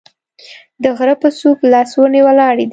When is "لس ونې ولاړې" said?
1.71-2.65